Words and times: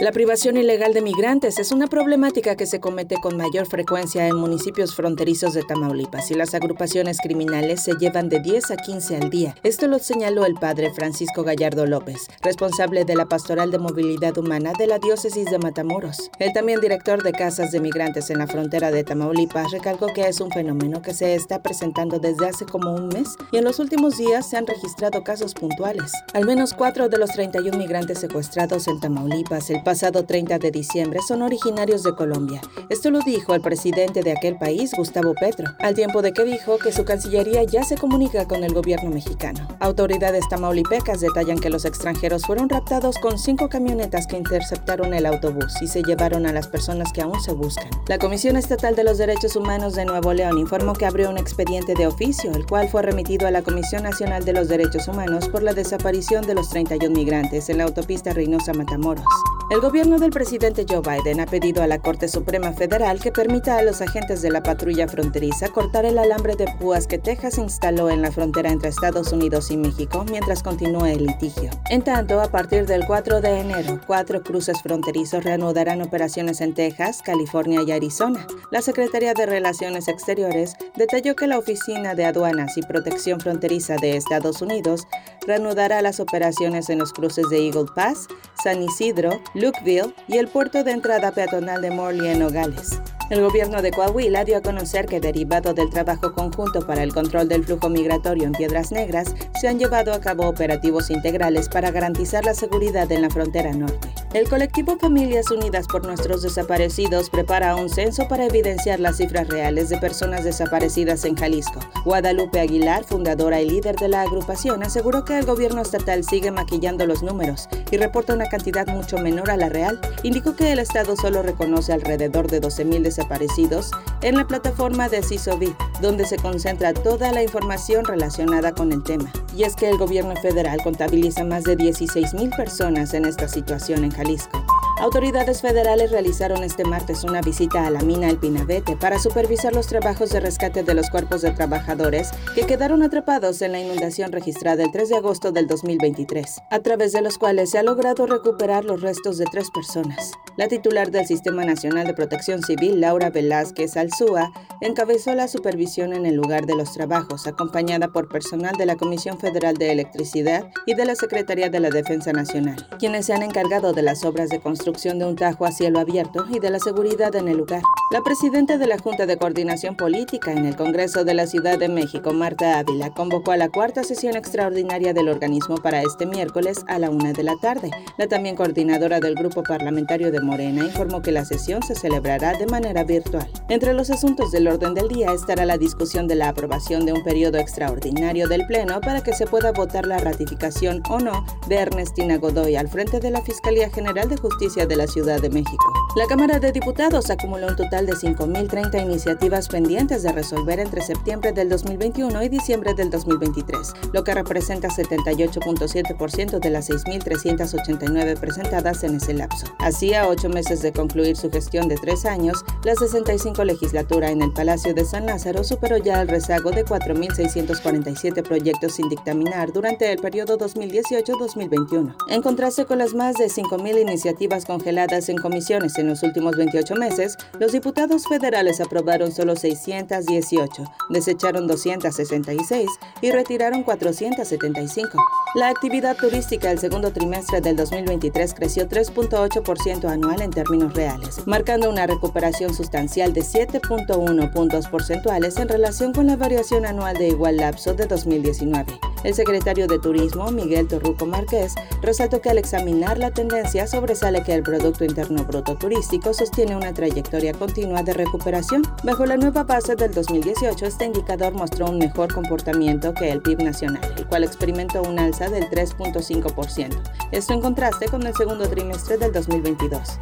La 0.00 0.12
privación 0.12 0.56
ilegal 0.56 0.94
de 0.94 1.02
migrantes 1.02 1.58
es 1.58 1.72
una 1.72 1.86
problemática 1.86 2.56
que 2.56 2.64
se 2.64 2.80
comete 2.80 3.16
con 3.16 3.36
mayor 3.36 3.66
frecuencia 3.66 4.26
en 4.26 4.34
municipios 4.34 4.94
fronterizos 4.94 5.52
de 5.52 5.62
Tamaulipas 5.62 6.30
y 6.30 6.34
las 6.34 6.54
agrupaciones 6.54 7.18
criminales 7.22 7.82
se 7.82 7.92
llevan 7.92 8.30
de 8.30 8.40
10 8.40 8.70
a 8.70 8.76
15 8.78 9.16
al 9.18 9.28
día. 9.28 9.54
Esto 9.62 9.88
lo 9.88 9.98
señaló 9.98 10.46
el 10.46 10.54
padre 10.54 10.90
Francisco 10.94 11.42
Gallardo 11.42 11.84
López, 11.84 12.28
responsable 12.40 13.04
de 13.04 13.14
la 13.14 13.26
Pastoral 13.26 13.70
de 13.70 13.78
Movilidad 13.78 14.38
Humana 14.38 14.72
de 14.78 14.86
la 14.86 14.98
Diócesis 14.98 15.50
de 15.50 15.58
Matamoros. 15.58 16.30
El 16.38 16.54
también 16.54 16.80
director 16.80 17.22
de 17.22 17.32
casas 17.32 17.70
de 17.70 17.80
migrantes 17.80 18.30
en 18.30 18.38
la 18.38 18.46
frontera 18.46 18.90
de 18.90 19.04
Tamaulipas 19.04 19.70
recalcó 19.70 20.06
que 20.14 20.26
es 20.26 20.40
un 20.40 20.50
fenómeno 20.50 21.02
que 21.02 21.12
se 21.12 21.34
está 21.34 21.60
presentando 21.60 22.18
desde 22.18 22.48
hace 22.48 22.64
como 22.64 22.94
un 22.94 23.08
mes 23.08 23.36
y 23.52 23.58
en 23.58 23.64
los 23.64 23.78
últimos 23.78 24.16
días 24.16 24.48
se 24.48 24.56
han 24.56 24.66
registrado 24.66 25.22
casos 25.24 25.52
puntuales. 25.52 26.10
Al 26.32 26.46
menos 26.46 26.72
cuatro 26.72 27.10
de 27.10 27.18
los 27.18 27.32
31 27.32 27.76
migrantes 27.76 28.18
secuestrados 28.18 28.88
en 28.88 28.98
Tamaulipas 28.98 29.68
el 29.68 29.82
pasado 29.90 30.24
30 30.24 30.60
de 30.60 30.70
diciembre 30.70 31.18
son 31.26 31.42
originarios 31.42 32.04
de 32.04 32.14
Colombia. 32.14 32.60
Esto 32.90 33.10
lo 33.10 33.18
dijo 33.22 33.56
el 33.56 33.60
presidente 33.60 34.22
de 34.22 34.30
aquel 34.30 34.56
país, 34.56 34.92
Gustavo 34.96 35.34
Petro, 35.34 35.66
al 35.80 35.96
tiempo 35.96 36.22
de 36.22 36.32
que 36.32 36.44
dijo 36.44 36.78
que 36.78 36.92
su 36.92 37.04
Cancillería 37.04 37.64
ya 37.64 37.82
se 37.82 37.96
comunica 37.96 38.46
con 38.46 38.62
el 38.62 38.72
gobierno 38.72 39.10
mexicano. 39.10 39.66
Autoridades 39.80 40.48
tamaulipecas 40.48 41.20
detallan 41.20 41.58
que 41.58 41.70
los 41.70 41.84
extranjeros 41.84 42.42
fueron 42.42 42.68
raptados 42.68 43.18
con 43.18 43.36
cinco 43.36 43.68
camionetas 43.68 44.28
que 44.28 44.36
interceptaron 44.36 45.12
el 45.12 45.26
autobús 45.26 45.82
y 45.82 45.88
se 45.88 46.04
llevaron 46.04 46.46
a 46.46 46.52
las 46.52 46.68
personas 46.68 47.12
que 47.12 47.22
aún 47.22 47.40
se 47.40 47.50
buscan. 47.50 47.90
La 48.06 48.18
Comisión 48.18 48.56
Estatal 48.56 48.94
de 48.94 49.02
los 49.02 49.18
Derechos 49.18 49.56
Humanos 49.56 49.96
de 49.96 50.04
Nuevo 50.04 50.32
León 50.32 50.56
informó 50.58 50.92
que 50.92 51.06
abrió 51.06 51.30
un 51.30 51.38
expediente 51.38 51.94
de 51.94 52.06
oficio, 52.06 52.52
el 52.52 52.64
cual 52.64 52.88
fue 52.88 53.02
remitido 53.02 53.48
a 53.48 53.50
la 53.50 53.62
Comisión 53.62 54.04
Nacional 54.04 54.44
de 54.44 54.52
los 54.52 54.68
Derechos 54.68 55.08
Humanos 55.08 55.48
por 55.48 55.64
la 55.64 55.72
desaparición 55.72 56.46
de 56.46 56.54
los 56.54 56.68
31 56.68 57.12
migrantes 57.12 57.68
en 57.68 57.78
la 57.78 57.84
autopista 57.84 58.32
Reynosa 58.32 58.72
Matamoros. 58.72 59.26
El 59.70 59.80
gobierno 59.80 60.18
del 60.18 60.32
presidente 60.32 60.84
Joe 60.88 61.00
Biden 61.00 61.38
ha 61.38 61.46
pedido 61.46 61.80
a 61.80 61.86
la 61.86 62.00
Corte 62.00 62.26
Suprema 62.26 62.72
Federal 62.72 63.20
que 63.20 63.30
permita 63.30 63.78
a 63.78 63.82
los 63.82 64.00
agentes 64.00 64.42
de 64.42 64.50
la 64.50 64.64
patrulla 64.64 65.06
fronteriza 65.06 65.68
cortar 65.68 66.04
el 66.04 66.18
alambre 66.18 66.56
de 66.56 66.66
púas 66.80 67.06
que 67.06 67.18
Texas 67.18 67.56
instaló 67.56 68.10
en 68.10 68.20
la 68.20 68.32
frontera 68.32 68.72
entre 68.72 68.88
Estados 68.88 69.30
Unidos 69.32 69.70
y 69.70 69.76
México 69.76 70.26
mientras 70.28 70.64
continúe 70.64 71.04
el 71.04 71.26
litigio. 71.26 71.70
En 71.88 72.02
tanto, 72.02 72.40
a 72.40 72.50
partir 72.50 72.84
del 72.84 73.06
4 73.06 73.40
de 73.40 73.60
enero, 73.60 74.00
cuatro 74.08 74.42
cruces 74.42 74.82
fronterizos 74.82 75.44
reanudarán 75.44 76.02
operaciones 76.02 76.60
en 76.60 76.74
Texas, 76.74 77.22
California 77.22 77.82
y 77.86 77.92
Arizona. 77.92 78.44
La 78.72 78.82
Secretaría 78.82 79.34
de 79.34 79.46
Relaciones 79.46 80.08
Exteriores 80.08 80.74
detalló 80.96 81.36
que 81.36 81.46
la 81.46 81.58
Oficina 81.58 82.16
de 82.16 82.24
Aduanas 82.24 82.76
y 82.76 82.82
Protección 82.82 83.38
Fronteriza 83.38 83.94
de 83.98 84.16
Estados 84.16 84.62
Unidos 84.62 85.06
reanudará 85.46 86.02
las 86.02 86.18
operaciones 86.18 86.90
en 86.90 86.98
los 86.98 87.12
cruces 87.12 87.48
de 87.50 87.66
Eagle 87.66 87.86
Pass, 87.94 88.26
San 88.64 88.82
Isidro, 88.82 89.40
Lukeville 89.60 90.14
y 90.26 90.38
el 90.38 90.48
puerto 90.48 90.82
de 90.84 90.92
entrada 90.92 91.32
peatonal 91.32 91.82
de 91.82 91.90
Morley 91.90 92.30
en 92.30 92.38
Nogales. 92.38 93.00
El 93.28 93.42
gobierno 93.42 93.80
de 93.80 93.92
Coahuila 93.92 94.44
dio 94.44 94.56
a 94.56 94.62
conocer 94.62 95.06
que 95.06 95.20
derivado 95.20 95.72
del 95.72 95.90
trabajo 95.90 96.32
conjunto 96.32 96.84
para 96.86 97.02
el 97.02 97.14
control 97.14 97.48
del 97.48 97.64
flujo 97.64 97.88
migratorio 97.88 98.44
en 98.44 98.52
Piedras 98.52 98.90
Negras, 98.90 99.34
se 99.60 99.68
han 99.68 99.78
llevado 99.78 100.12
a 100.12 100.20
cabo 100.20 100.48
operativos 100.48 101.10
integrales 101.10 101.68
para 101.68 101.92
garantizar 101.92 102.44
la 102.44 102.54
seguridad 102.54 103.10
en 103.12 103.22
la 103.22 103.30
frontera 103.30 103.72
norte. 103.72 104.09
El 104.32 104.48
colectivo 104.48 104.96
Familias 104.96 105.50
Unidas 105.50 105.88
por 105.88 106.06
Nuestros 106.06 106.42
Desaparecidos 106.42 107.28
prepara 107.30 107.74
un 107.74 107.88
censo 107.88 108.28
para 108.28 108.46
evidenciar 108.46 109.00
las 109.00 109.16
cifras 109.16 109.48
reales 109.48 109.88
de 109.88 109.98
personas 109.98 110.44
desaparecidas 110.44 111.24
en 111.24 111.34
Jalisco. 111.34 111.80
Guadalupe 112.04 112.60
Aguilar, 112.60 113.02
fundadora 113.02 113.60
y 113.60 113.68
líder 113.68 113.96
de 113.96 114.06
la 114.06 114.22
agrupación, 114.22 114.84
aseguró 114.84 115.24
que 115.24 115.36
el 115.36 115.46
gobierno 115.46 115.82
estatal 115.82 116.22
sigue 116.22 116.52
maquillando 116.52 117.06
los 117.06 117.24
números 117.24 117.68
y 117.90 117.96
reporta 117.96 118.32
una 118.34 118.46
cantidad 118.46 118.86
mucho 118.86 119.18
menor 119.18 119.50
a 119.50 119.56
la 119.56 119.68
real. 119.68 120.00
Indicó 120.22 120.54
que 120.54 120.70
el 120.70 120.78
Estado 120.78 121.16
solo 121.16 121.42
reconoce 121.42 121.92
alrededor 121.92 122.48
de 122.48 122.60
12.000 122.60 123.02
desaparecidos 123.02 123.90
en 124.22 124.36
la 124.36 124.46
plataforma 124.46 125.08
de 125.08 125.24
CISOBIT, 125.24 125.74
donde 126.00 126.24
se 126.24 126.36
concentra 126.36 126.94
toda 126.94 127.32
la 127.32 127.42
información 127.42 128.04
relacionada 128.04 128.76
con 128.76 128.92
el 128.92 129.02
tema. 129.02 129.32
Y 129.56 129.64
es 129.64 129.74
que 129.74 129.90
el 129.90 129.98
gobierno 129.98 130.36
federal 130.36 130.78
contabiliza 130.84 131.42
más 131.42 131.64
de 131.64 131.76
16.000 131.76 132.56
personas 132.56 133.12
en 133.12 133.24
esta 133.24 133.48
situación 133.48 134.04
en 134.04 134.12
Jalisco. 134.12 134.19
Jalisco. 134.20 134.79
Autoridades 135.00 135.62
federales 135.62 136.10
realizaron 136.10 136.62
este 136.62 136.84
martes 136.84 137.24
una 137.24 137.40
visita 137.40 137.86
a 137.86 137.90
la 137.90 138.02
mina 138.02 138.28
El 138.28 138.36
Pinabete 138.36 138.96
para 138.96 139.18
supervisar 139.18 139.74
los 139.74 139.86
trabajos 139.86 140.28
de 140.28 140.40
rescate 140.40 140.82
de 140.82 140.92
los 140.92 141.08
cuerpos 141.08 141.40
de 141.40 141.52
trabajadores 141.52 142.28
que 142.54 142.66
quedaron 142.66 143.02
atrapados 143.02 143.62
en 143.62 143.72
la 143.72 143.80
inundación 143.80 144.30
registrada 144.30 144.84
el 144.84 144.92
3 144.92 145.08
de 145.08 145.16
agosto 145.16 145.52
del 145.52 145.66
2023, 145.68 146.60
a 146.70 146.80
través 146.80 147.12
de 147.12 147.22
los 147.22 147.38
cuales 147.38 147.70
se 147.70 147.78
ha 147.78 147.82
logrado 147.82 148.26
recuperar 148.26 148.84
los 148.84 149.00
restos 149.00 149.38
de 149.38 149.46
tres 149.46 149.70
personas. 149.70 150.32
La 150.58 150.68
titular 150.68 151.10
del 151.10 151.26
Sistema 151.26 151.64
Nacional 151.64 152.06
de 152.06 152.12
Protección 152.12 152.62
Civil, 152.62 153.00
Laura 153.00 153.30
Velázquez 153.30 153.96
Alzúa, 153.96 154.52
encabezó 154.82 155.34
la 155.34 155.48
supervisión 155.48 156.12
en 156.12 156.26
el 156.26 156.34
lugar 156.34 156.66
de 156.66 156.76
los 156.76 156.92
trabajos, 156.92 157.46
acompañada 157.46 158.08
por 158.08 158.28
personal 158.28 158.76
de 158.76 158.84
la 158.84 158.96
Comisión 158.96 159.38
Federal 159.38 159.76
de 159.76 159.92
Electricidad 159.92 160.70
y 160.84 160.94
de 160.94 161.06
la 161.06 161.14
Secretaría 161.14 161.70
de 161.70 161.80
la 161.80 161.88
Defensa 161.88 162.32
Nacional, 162.32 162.86
quienes 162.98 163.24
se 163.24 163.32
han 163.32 163.42
encargado 163.42 163.94
de 163.94 164.02
las 164.02 164.24
obras 164.24 164.50
de 164.50 164.60
construcción 164.60 164.89
de 164.92 165.24
un 165.24 165.36
tajo 165.36 165.64
a 165.64 165.72
cielo 165.72 166.00
abierto 166.00 166.44
y 166.50 166.58
de 166.58 166.70
la 166.70 166.78
seguridad 166.78 167.34
en 167.36 167.48
el 167.48 167.58
lugar. 167.58 167.82
La 168.10 168.22
presidenta 168.22 168.76
de 168.76 168.88
la 168.88 168.98
Junta 168.98 169.24
de 169.24 169.36
Coordinación 169.36 169.94
Política 169.94 170.50
en 170.50 170.66
el 170.66 170.74
Congreso 170.74 171.24
de 171.24 171.32
la 171.32 171.46
Ciudad 171.46 171.78
de 171.78 171.88
México, 171.88 172.32
Marta 172.32 172.80
Ávila, 172.80 173.14
convocó 173.14 173.52
a 173.52 173.56
la 173.56 173.68
cuarta 173.68 174.02
sesión 174.02 174.34
extraordinaria 174.34 175.14
del 175.14 175.28
organismo 175.28 175.76
para 175.76 176.02
este 176.02 176.26
miércoles 176.26 176.84
a 176.88 176.98
la 176.98 177.08
una 177.08 177.32
de 177.32 177.44
la 177.44 177.54
tarde. 177.58 177.92
La 178.18 178.26
también 178.26 178.56
coordinadora 178.56 179.20
del 179.20 179.36
Grupo 179.36 179.62
Parlamentario 179.62 180.32
de 180.32 180.40
Morena 180.40 180.86
informó 180.86 181.22
que 181.22 181.30
la 181.30 181.44
sesión 181.44 181.84
se 181.84 181.94
celebrará 181.94 182.54
de 182.54 182.66
manera 182.66 183.04
virtual. 183.04 183.48
Entre 183.68 183.94
los 183.94 184.10
asuntos 184.10 184.50
del 184.50 184.66
orden 184.66 184.94
del 184.94 185.06
día 185.06 185.32
estará 185.32 185.64
la 185.64 185.78
discusión 185.78 186.26
de 186.26 186.34
la 186.34 186.48
aprobación 186.48 187.06
de 187.06 187.12
un 187.12 187.22
periodo 187.22 187.58
extraordinario 187.58 188.48
del 188.48 188.66
Pleno 188.66 189.00
para 189.00 189.22
que 189.22 189.34
se 189.34 189.46
pueda 189.46 189.70
votar 189.70 190.06
la 190.06 190.18
ratificación 190.18 191.00
o 191.08 191.20
no 191.20 191.46
de 191.68 191.76
Ernestina 191.76 192.38
Godoy 192.38 192.74
al 192.74 192.88
frente 192.88 193.20
de 193.20 193.30
la 193.30 193.40
Fiscalía 193.40 193.88
General 193.88 194.28
de 194.28 194.36
Justicia 194.36 194.84
de 194.84 194.96
la 194.96 195.06
Ciudad 195.06 195.40
de 195.40 195.50
México. 195.50 195.94
La 196.16 196.26
Cámara 196.26 196.58
de 196.58 196.72
Diputados 196.72 197.30
acumuló 197.30 197.68
un 197.68 197.76
total 197.76 198.04
de 198.04 198.14
5.030 198.14 199.00
iniciativas 199.00 199.68
pendientes 199.68 200.24
de 200.24 200.32
resolver 200.32 200.80
entre 200.80 201.02
septiembre 201.02 201.52
del 201.52 201.68
2021 201.68 202.42
y 202.42 202.48
diciembre 202.48 202.94
del 202.94 203.10
2023, 203.10 203.92
lo 204.12 204.24
que 204.24 204.34
representa 204.34 204.88
78.7% 204.88 206.58
de 206.58 206.70
las 206.70 206.90
6.389 206.90 208.40
presentadas 208.40 209.04
en 209.04 209.18
ese 209.18 209.34
lapso. 209.34 209.66
Así, 209.78 210.12
a 210.12 210.26
ocho 210.26 210.48
meses 210.48 210.82
de 210.82 210.92
concluir 210.92 211.36
su 211.36 211.48
gestión 211.48 211.86
de 211.86 211.94
tres 211.94 212.24
años, 212.24 212.64
la 212.82 212.96
65 212.96 213.62
legislatura 213.62 214.32
en 214.32 214.42
el 214.42 214.52
Palacio 214.52 214.92
de 214.94 215.04
San 215.04 215.26
Lázaro 215.26 215.62
superó 215.62 215.96
ya 215.96 216.20
el 216.22 216.26
rezago 216.26 216.72
de 216.72 216.84
4.647 216.84 218.42
proyectos 218.42 218.94
sin 218.94 219.08
dictaminar 219.08 219.72
durante 219.72 220.10
el 220.10 220.18
periodo 220.18 220.58
2018-2021. 220.58 222.16
En 222.28 222.42
contraste 222.42 222.84
con 222.84 222.98
las 222.98 223.14
más 223.14 223.36
de 223.36 223.46
5.000 223.46 224.00
iniciativas 224.00 224.64
congeladas 224.64 225.28
en 225.28 225.38
comisiones 225.38 225.99
en 226.00 226.08
los 226.08 226.22
últimos 226.22 226.56
28 226.56 226.94
meses, 226.96 227.36
los 227.58 227.72
diputados 227.72 228.26
federales 228.26 228.80
aprobaron 228.80 229.32
solo 229.32 229.56
618, 229.56 230.84
desecharon 231.10 231.66
266 231.66 232.88
y 233.20 233.30
retiraron 233.30 233.82
475. 233.82 235.18
La 235.54 235.68
actividad 235.68 236.16
turística 236.16 236.70
el 236.70 236.78
segundo 236.78 237.12
trimestre 237.12 237.60
del 237.60 237.76
2023 237.76 238.54
creció 238.54 238.88
3.8% 238.88 240.08
anual 240.08 240.42
en 240.42 240.50
términos 240.50 240.94
reales, 240.94 241.46
marcando 241.46 241.90
una 241.90 242.06
recuperación 242.06 242.74
sustancial 242.74 243.32
de 243.32 243.42
7.1 243.42 244.52
puntos 244.52 244.88
porcentuales 244.88 245.56
en 245.58 245.68
relación 245.68 246.12
con 246.12 246.26
la 246.26 246.36
variación 246.36 246.86
anual 246.86 247.16
de 247.16 247.28
igual 247.28 247.56
lapso 247.56 247.94
de 247.94 248.06
2019. 248.06 249.09
El 249.22 249.34
secretario 249.34 249.86
de 249.86 249.98
Turismo, 249.98 250.50
Miguel 250.50 250.88
Torruco 250.88 251.26
Márquez, 251.26 251.74
resaltó 252.00 252.40
que 252.40 252.50
al 252.50 252.58
examinar 252.58 253.18
la 253.18 253.30
tendencia 253.30 253.86
sobresale 253.86 254.42
que 254.42 254.54
el 254.54 254.62
Producto 254.62 255.04
Interno 255.04 255.44
Bruto 255.44 255.76
Turístico 255.76 256.32
sostiene 256.32 256.76
una 256.76 256.94
trayectoria 256.94 257.52
continua 257.52 258.02
de 258.02 258.14
recuperación. 258.14 258.82
Bajo 259.04 259.26
la 259.26 259.36
nueva 259.36 259.64
base 259.64 259.94
del 259.94 260.12
2018, 260.12 260.86
este 260.86 261.04
indicador 261.04 261.52
mostró 261.52 261.90
un 261.90 261.98
mejor 261.98 262.32
comportamiento 262.32 263.12
que 263.12 263.30
el 263.30 263.42
PIB 263.42 263.62
nacional, 263.62 264.14
el 264.16 264.26
cual 264.26 264.44
experimentó 264.44 265.02
un 265.02 265.18
alza 265.18 265.48
del 265.48 265.68
3.5%. 265.68 266.96
Esto 267.30 267.52
en 267.52 267.60
contraste 267.60 268.06
con 268.06 268.26
el 268.26 268.34
segundo 268.34 268.68
trimestre 268.68 269.18
del 269.18 269.32
2022. 269.32 270.18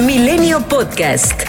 Milenio 0.00 0.60
Podcast. 0.68 1.42